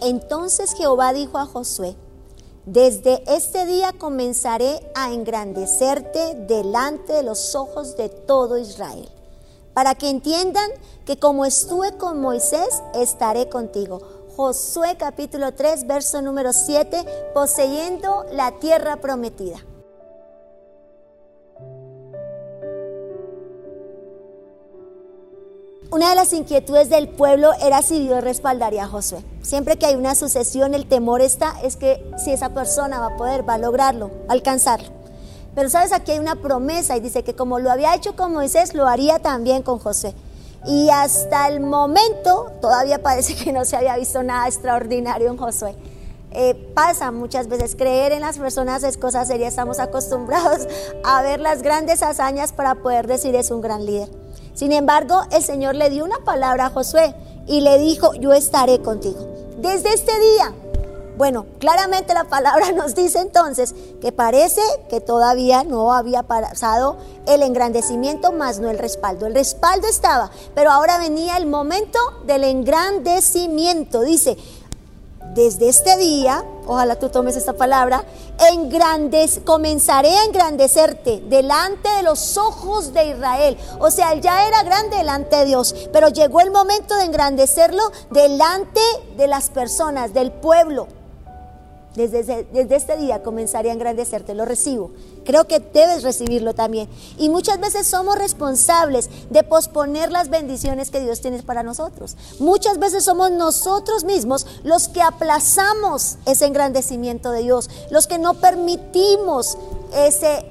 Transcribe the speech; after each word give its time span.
Entonces 0.00 0.74
Jehová 0.74 1.12
dijo 1.12 1.38
a 1.38 1.46
Josué, 1.46 1.96
desde 2.66 3.22
este 3.26 3.66
día 3.66 3.92
comenzaré 3.92 4.80
a 4.94 5.12
engrandecerte 5.12 6.34
delante 6.46 7.14
de 7.14 7.22
los 7.22 7.54
ojos 7.54 7.96
de 7.96 8.08
todo 8.08 8.58
Israel, 8.58 9.08
para 9.74 9.94
que 9.94 10.10
entiendan 10.10 10.70
que 11.04 11.18
como 11.18 11.44
estuve 11.44 11.96
con 11.96 12.20
Moisés, 12.20 12.82
estaré 12.94 13.48
contigo. 13.48 14.00
Josué 14.36 14.96
capítulo 14.96 15.54
3, 15.54 15.86
verso 15.86 16.22
número 16.22 16.52
7, 16.52 17.04
poseyendo 17.34 18.24
la 18.32 18.52
tierra 18.60 19.00
prometida. 19.00 19.58
Una 25.98 26.10
de 26.10 26.14
las 26.14 26.32
inquietudes 26.32 26.90
del 26.90 27.08
pueblo 27.08 27.50
era 27.60 27.82
si 27.82 27.98
Dios 27.98 28.22
respaldaría 28.22 28.84
a 28.84 28.86
Josué. 28.86 29.18
Siempre 29.42 29.78
que 29.78 29.86
hay 29.86 29.96
una 29.96 30.14
sucesión, 30.14 30.74
el 30.74 30.86
temor 30.86 31.20
está 31.20 31.56
es 31.64 31.74
que 31.74 32.08
si 32.24 32.30
esa 32.30 32.50
persona 32.50 33.00
va 33.00 33.06
a 33.06 33.16
poder, 33.16 33.48
va 33.48 33.54
a 33.54 33.58
lograrlo, 33.58 34.12
alcanzarlo. 34.28 34.90
Pero 35.56 35.68
sabes, 35.68 35.90
aquí 35.90 36.12
hay 36.12 36.20
una 36.20 36.36
promesa 36.36 36.96
y 36.96 37.00
dice 37.00 37.24
que 37.24 37.34
como 37.34 37.58
lo 37.58 37.72
había 37.72 37.96
hecho 37.96 38.14
con 38.14 38.32
Moisés, 38.32 38.74
lo 38.74 38.86
haría 38.86 39.18
también 39.18 39.64
con 39.64 39.80
Josué. 39.80 40.14
Y 40.66 40.88
hasta 40.90 41.48
el 41.48 41.58
momento 41.58 42.52
todavía 42.60 43.02
parece 43.02 43.34
que 43.34 43.52
no 43.52 43.64
se 43.64 43.74
había 43.74 43.96
visto 43.96 44.22
nada 44.22 44.46
extraordinario 44.46 45.28
en 45.28 45.36
Josué. 45.36 45.74
Eh, 46.30 46.54
pasa 46.76 47.10
muchas 47.10 47.48
veces, 47.48 47.74
creer 47.74 48.12
en 48.12 48.20
las 48.20 48.38
personas 48.38 48.84
es 48.84 48.98
cosa 48.98 49.24
seria, 49.24 49.48
estamos 49.48 49.80
acostumbrados 49.80 50.68
a 51.02 51.22
ver 51.22 51.40
las 51.40 51.62
grandes 51.62 52.04
hazañas 52.04 52.52
para 52.52 52.76
poder 52.76 53.08
decir 53.08 53.34
es 53.34 53.50
un 53.50 53.62
gran 53.62 53.84
líder. 53.84 54.27
Sin 54.58 54.72
embargo, 54.72 55.22
el 55.30 55.40
Señor 55.44 55.76
le 55.76 55.88
dio 55.88 56.04
una 56.04 56.18
palabra 56.24 56.66
a 56.66 56.70
Josué 56.70 57.14
y 57.46 57.60
le 57.60 57.78
dijo, 57.78 58.12
yo 58.14 58.32
estaré 58.32 58.80
contigo. 58.80 59.24
Desde 59.58 59.94
este 59.94 60.10
día, 60.18 60.52
bueno, 61.16 61.46
claramente 61.60 62.12
la 62.12 62.24
palabra 62.28 62.72
nos 62.72 62.96
dice 62.96 63.20
entonces 63.20 63.72
que 64.00 64.10
parece 64.10 64.60
que 64.90 65.00
todavía 65.00 65.62
no 65.62 65.92
había 65.92 66.24
pasado 66.24 66.96
el 67.28 67.44
engrandecimiento, 67.44 68.32
más 68.32 68.58
no 68.58 68.68
el 68.68 68.80
respaldo. 68.80 69.26
El 69.26 69.34
respaldo 69.34 69.86
estaba, 69.86 70.32
pero 70.56 70.72
ahora 70.72 70.98
venía 70.98 71.36
el 71.36 71.46
momento 71.46 72.00
del 72.26 72.42
engrandecimiento. 72.42 74.00
Dice, 74.00 74.36
desde 75.34 75.68
este 75.68 75.96
día, 75.98 76.42
ojalá 76.68 76.96
tú 76.96 77.08
tomes 77.08 77.34
esta 77.34 77.54
palabra, 77.54 78.04
comenzaré 79.44 80.16
a 80.16 80.24
engrandecerte 80.24 81.22
delante 81.26 81.88
de 81.88 82.02
los 82.02 82.36
ojos 82.36 82.92
de 82.92 83.08
Israel. 83.08 83.56
O 83.80 83.90
sea, 83.90 84.12
él 84.12 84.20
ya 84.20 84.46
era 84.46 84.62
grande 84.62 84.98
delante 84.98 85.36
de 85.36 85.46
Dios, 85.46 85.74
pero 85.92 86.08
llegó 86.08 86.40
el 86.40 86.50
momento 86.50 86.94
de 86.96 87.04
engrandecerlo 87.04 87.82
delante 88.10 88.80
de 89.16 89.26
las 89.26 89.50
personas, 89.50 90.14
del 90.14 90.30
pueblo. 90.30 90.97
Desde, 91.94 92.46
este 92.52 92.96
día 92.96 93.22
comenzaré 93.22 93.70
a 93.70 93.72
engrandecerte, 93.72 94.34
lo 94.34 94.44
recibo. 94.44 94.92
Creo 95.24 95.46
que 95.46 95.58
debes 95.58 96.02
recibirlo 96.02 96.54
también. 96.54 96.88
Y 97.16 97.28
muchas 97.28 97.58
veces 97.58 97.88
somos 97.88 98.16
responsables 98.16 99.10
de 99.30 99.42
posponer 99.42 100.12
las 100.12 100.28
bendiciones 100.28 100.90
que 100.90 101.00
Dios 101.00 101.20
tiene 101.20 101.42
para 101.42 101.62
nosotros. 101.62 102.16
Muchas 102.38 102.78
veces 102.78 103.04
somos 103.04 103.32
nosotros 103.32 104.04
mismos 104.04 104.46
los 104.62 104.88
que 104.88 105.02
aplazamos 105.02 106.18
ese 106.24 106.46
engrandecimiento 106.46 107.32
de 107.32 107.42
Dios, 107.42 107.68
los 107.90 108.06
que 108.06 108.18
no 108.18 108.34
permitimos 108.34 109.58
ese 109.92 110.44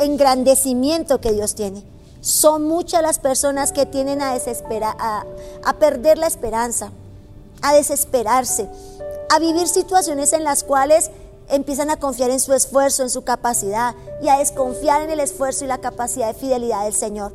engrandecimiento 0.00 1.20
que 1.20 1.32
Dios 1.32 1.54
tiene. 1.54 1.84
Son 2.20 2.64
muchas 2.64 3.02
las 3.02 3.20
personas 3.20 3.70
que 3.72 3.86
tienen 3.86 4.20
a, 4.20 4.34
desesperar, 4.34 4.96
a, 4.98 5.24
a 5.64 5.72
perder 5.74 6.18
la 6.18 6.26
esperanza, 6.26 6.90
a 7.62 7.74
desesperarse 7.74 8.68
a 9.30 9.38
vivir 9.38 9.68
situaciones 9.68 10.32
en 10.32 10.44
las 10.44 10.64
cuales 10.64 11.10
empiezan 11.48 11.90
a 11.90 11.98
confiar 11.98 12.30
en 12.30 12.40
su 12.40 12.52
esfuerzo, 12.52 13.02
en 13.02 13.10
su 13.10 13.24
capacidad 13.24 13.94
y 14.22 14.28
a 14.28 14.38
desconfiar 14.38 15.02
en 15.02 15.10
el 15.10 15.20
esfuerzo 15.20 15.64
y 15.64 15.68
la 15.68 15.78
capacidad 15.78 16.28
de 16.28 16.38
fidelidad 16.38 16.84
del 16.84 16.94
Señor. 16.94 17.32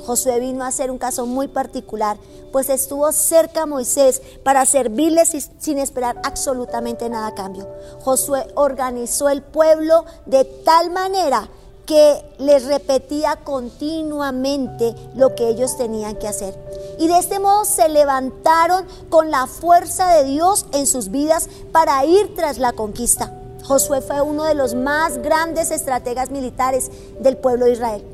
Josué 0.00 0.38
vino 0.40 0.64
a 0.64 0.70
ser 0.70 0.90
un 0.90 0.98
caso 0.98 1.26
muy 1.26 1.48
particular, 1.48 2.18
pues 2.52 2.70
estuvo 2.70 3.10
cerca 3.12 3.62
a 3.62 3.66
Moisés 3.66 4.22
para 4.44 4.64
servirle 4.64 5.24
sin 5.26 5.78
esperar 5.78 6.20
absolutamente 6.24 7.08
nada 7.08 7.28
a 7.28 7.34
cambio. 7.34 7.68
Josué 8.00 8.46
organizó 8.54 9.28
el 9.28 9.42
pueblo 9.42 10.04
de 10.26 10.44
tal 10.44 10.90
manera 10.90 11.50
que 11.88 12.22
les 12.36 12.66
repetía 12.66 13.36
continuamente 13.36 14.94
lo 15.14 15.34
que 15.34 15.48
ellos 15.48 15.78
tenían 15.78 16.16
que 16.16 16.28
hacer. 16.28 16.54
Y 16.98 17.08
de 17.08 17.18
este 17.18 17.40
modo 17.40 17.64
se 17.64 17.88
levantaron 17.88 18.84
con 19.08 19.30
la 19.30 19.46
fuerza 19.46 20.14
de 20.16 20.24
Dios 20.24 20.66
en 20.72 20.86
sus 20.86 21.10
vidas 21.10 21.48
para 21.72 22.04
ir 22.04 22.34
tras 22.34 22.58
la 22.58 22.74
conquista. 22.74 23.32
Josué 23.64 24.02
fue 24.02 24.20
uno 24.20 24.44
de 24.44 24.54
los 24.54 24.74
más 24.74 25.16
grandes 25.22 25.70
estrategas 25.70 26.30
militares 26.30 26.90
del 27.20 27.38
pueblo 27.38 27.64
de 27.64 27.72
Israel, 27.72 28.04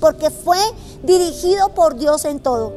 porque 0.00 0.30
fue 0.30 0.60
dirigido 1.02 1.70
por 1.70 1.96
Dios 1.96 2.24
en 2.24 2.38
todo, 2.38 2.72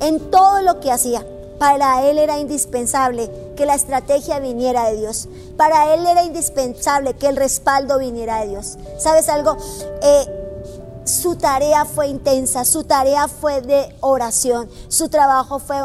en 0.00 0.32
todo 0.32 0.62
lo 0.62 0.80
que 0.80 0.90
hacía. 0.90 1.24
Para 1.60 2.10
él 2.10 2.18
era 2.18 2.40
indispensable 2.40 3.30
que 3.58 3.66
la 3.66 3.74
estrategia 3.74 4.38
viniera 4.38 4.88
de 4.88 4.98
Dios. 4.98 5.28
Para 5.56 5.92
él 5.92 6.06
era 6.06 6.22
indispensable 6.22 7.14
que 7.14 7.26
el 7.26 7.34
respaldo 7.34 7.98
viniera 7.98 8.40
de 8.40 8.50
Dios. 8.50 8.78
¿Sabes 8.98 9.28
algo? 9.28 9.56
Eh, 10.00 11.02
su 11.02 11.34
tarea 11.34 11.84
fue 11.84 12.06
intensa, 12.06 12.64
su 12.64 12.84
tarea 12.84 13.26
fue 13.26 13.60
de 13.60 13.92
oración, 13.98 14.70
su 14.86 15.08
trabajo 15.08 15.58
fue 15.58 15.76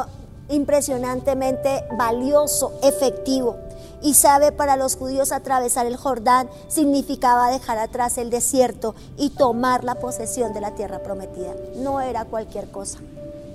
impresionantemente 0.50 1.84
valioso, 1.98 2.74
efectivo. 2.84 3.56
Y 4.04 4.14
sabe, 4.14 4.52
para 4.52 4.76
los 4.76 4.96
judíos 4.96 5.32
atravesar 5.32 5.88
el 5.88 5.98
Jordán 5.98 6.50
significaba 6.68 7.50
dejar 7.50 7.80
atrás 7.80 8.20
el 8.20 8.30
desierto 8.30 8.94
y 9.18 9.32
tomar 9.32 9.84
la 9.84 9.96
posesión 9.96 10.54
de 10.54 10.62
la 10.62 10.76
tierra 10.76 11.00
prometida. 11.00 11.56
No 11.78 12.02
era 12.02 12.26
cualquier 12.26 12.70
cosa. 12.70 13.00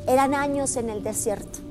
Eran 0.08 0.34
años 0.34 0.74
en 0.74 0.90
el 0.90 1.04
desierto 1.04 1.67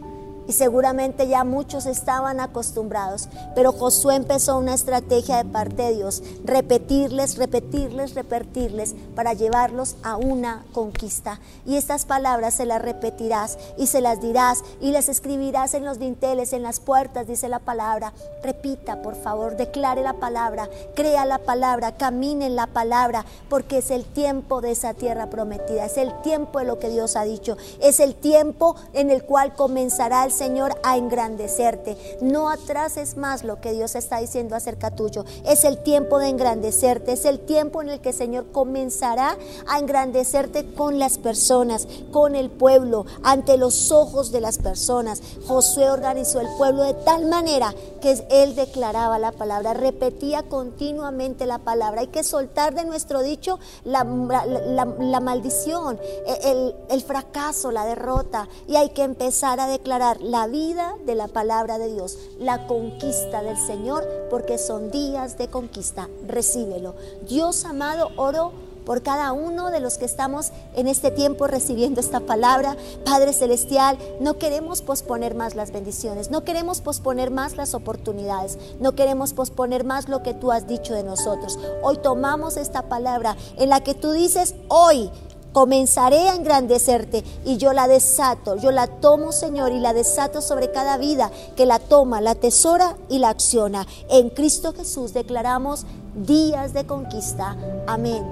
y 0.48 0.54
seguramente 0.54 1.28
ya 1.28 1.44
muchos 1.44 1.86
estaban 1.86 2.40
acostumbrados, 2.40 3.28
pero 3.54 3.72
Josué 3.72 4.16
empezó 4.16 4.58
una 4.58 4.74
estrategia 4.74 5.44
de 5.44 5.50
parte 5.50 5.84
de 5.84 5.96
Dios, 5.96 6.24
repetirles, 6.46 7.38
repetirles, 7.38 8.16
repetirles 8.16 8.96
para 9.16 9.34
llevarlos 9.34 9.98
a 10.04 10.16
una 10.16 10.66
conquista. 10.74 11.40
Y 11.66 11.76
estas 11.76 12.06
palabras 12.06 12.56
se 12.56 12.66
las 12.66 12.82
repetirás 12.82 13.58
y 13.78 13.88
se 13.88 14.02
las 14.02 14.22
dirás 14.22 14.64
y 14.82 14.92
las 14.92 15.10
escribirás 15.10 15.74
en 15.74 15.86
los 15.86 16.00
dinteles, 16.00 16.54
en 16.54 16.64
las 16.64 16.80
puertas, 16.80 17.28
dice 17.28 17.50
la 17.50 17.60
palabra. 17.60 18.14
Repita, 18.44 19.02
por 19.02 19.16
favor, 19.16 19.58
declare 19.58 20.02
la 20.02 20.14
palabra, 20.14 20.70
crea 20.96 21.26
la 21.26 21.40
palabra, 21.40 21.98
camine 21.98 22.48
en 22.48 22.56
la 22.56 22.68
palabra, 22.68 23.26
porque 23.50 23.80
es 23.80 23.92
el 23.92 24.06
tiempo 24.06 24.62
de 24.62 24.72
esa 24.72 24.94
tierra 24.94 25.30
prometida, 25.30 25.86
es 25.86 25.98
el 25.98 26.14
tiempo 26.22 26.60
de 26.60 26.66
lo 26.66 26.80
que 26.80 26.90
Dios 26.90 27.16
ha 27.16 27.24
dicho, 27.24 27.58
es 27.82 28.00
el 28.00 28.16
tiempo 28.16 28.76
en 28.94 29.10
el 29.10 29.24
cual 29.24 29.54
comenzará 29.54 30.24
el 30.24 30.32
Señor 30.38 30.80
a 30.84 30.98
engrandecerte. 30.98 31.98
No 32.22 32.50
atrases 32.50 33.18
más 33.18 33.44
lo 33.44 33.60
que 33.60 33.74
Dios 33.74 33.96
está 33.96 34.20
diciendo 34.20 34.56
acerca 34.56 34.92
tuyo. 34.92 35.26
Es 35.46 35.64
el 35.64 35.80
tiempo 35.80 36.20
de 36.20 36.30
engrandecerte, 36.30 37.14
es 37.14 37.26
el 37.26 37.40
tiempo 37.40 37.82
en 37.82 37.90
el 37.90 38.00
que 38.00 38.14
Señor 38.14 38.52
comenzará 38.52 39.38
a 39.68 39.80
engrandecerte 39.80 40.74
con 40.74 41.00
las 41.00 41.18
personas, 41.18 41.88
con 42.12 42.36
el 42.36 42.50
pueblo, 42.50 43.06
ante 43.24 43.58
los 43.58 43.92
ojos 43.92 44.32
de 44.32 44.42
las 44.42 44.58
personas. 44.60 45.22
Josué 45.48 45.90
organizó 45.90 46.40
el 46.40 46.48
pueblo 46.58 46.84
de 46.84 46.94
tal 46.94 47.26
manera 47.26 47.74
que 48.02 48.24
él 48.30 48.56
declaraba 48.56 49.18
la 49.20 49.32
palabra, 49.32 49.74
repetía 49.74 50.44
continuamente 50.44 51.46
la 51.46 51.60
palabra. 51.60 52.02
Hay 52.02 52.08
que 52.08 52.24
soltar 52.24 52.76
de 52.76 52.86
nuestro 52.86 53.24
dicho 53.24 53.60
la, 53.84 54.04
maldición, 54.04 56.00
el, 56.44 56.76
el 56.90 57.02
fracaso, 57.02 57.72
la 57.72 57.86
derrota, 57.86 58.48
y 58.68 58.76
hay 58.76 58.90
que 58.90 59.04
empezar 59.04 59.60
a 59.60 59.68
declarar 59.68 60.22
la 60.28 60.48
vida 60.48 60.96
de 61.06 61.16
la 61.16 61.28
palabra 61.28 61.78
de 61.78 61.92
Dios, 61.94 62.18
la 62.38 62.68
conquista 62.68 63.42
del 63.42 63.58
Señor, 63.58 64.08
porque 64.30 64.58
son 64.58 64.92
días 64.92 65.38
de 65.38 65.48
conquista. 65.48 66.10
Recíbelo. 66.28 66.96
Dios 67.28 67.66
amado, 67.66 68.10
oro 68.18 68.52
por 68.86 69.04
cada 69.04 69.34
uno 69.34 69.70
de 69.70 69.82
los 69.82 69.98
que 69.98 70.06
estamos 70.06 70.52
en 70.74 70.88
este 70.88 71.12
tiempo 71.12 71.46
recibiendo 71.48 72.00
esta 72.00 72.22
palabra. 72.22 72.78
Padre 73.04 73.34
Celestial, 73.34 73.98
no 74.22 74.38
queremos 74.38 74.82
posponer 74.82 75.36
más 75.36 75.56
las 75.56 75.72
bendiciones, 75.72 76.32
no 76.32 76.46
queremos 76.46 76.80
posponer 76.80 77.30
más 77.30 77.58
las 77.58 77.74
oportunidades, 77.74 78.58
no 78.80 78.94
queremos 78.96 79.34
posponer 79.34 79.84
más 79.84 80.08
lo 80.08 80.24
que 80.24 80.34
tú 80.34 80.54
has 80.54 80.68
dicho 80.68 80.94
de 80.94 81.04
nosotros. 81.04 81.60
Hoy 81.84 81.98
tomamos 81.98 82.56
esta 82.56 82.84
palabra 82.84 83.36
en 83.58 83.70
la 83.70 83.82
que 83.82 83.94
tú 83.94 84.12
dices, 84.12 84.56
hoy 84.70 85.12
comenzaré 85.58 86.30
a 86.30 86.36
engrandecerte 86.36 87.24
y 87.44 87.58
yo 87.58 87.74
la 87.74 87.88
desato, 87.88 88.58
yo 88.58 88.70
la 88.70 88.86
tomo 88.86 89.32
Señor 89.32 89.72
y 89.72 89.80
la 89.80 89.92
desato 89.92 90.40
sobre 90.40 90.70
cada 90.70 90.98
vida 90.98 91.32
que 91.56 91.66
la 91.66 91.80
toma, 91.80 92.22
la 92.22 92.36
tesora 92.36 92.96
y 93.10 93.18
la 93.18 93.30
acciona. 93.30 93.88
En 94.08 94.30
Cristo 94.30 94.76
Jesús 94.78 95.16
declaramos 95.16 95.88
días 96.14 96.74
de 96.74 96.86
conquista. 96.86 97.58
Amén 97.88 98.24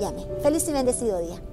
y 0.00 0.04
amén. 0.04 0.26
Feliz 0.42 0.66
y 0.68 0.72
bendecido 0.72 1.18
día. 1.18 1.49